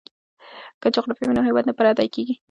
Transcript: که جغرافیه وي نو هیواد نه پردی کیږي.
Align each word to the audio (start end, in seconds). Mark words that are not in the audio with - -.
که 0.81 0.87
جغرافیه 0.95 1.27
وي 1.27 1.35
نو 1.35 1.41
هیواد 1.49 1.65
نه 1.69 1.73
پردی 1.77 2.07
کیږي. 2.15 2.35